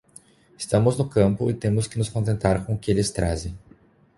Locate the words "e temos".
1.51-1.85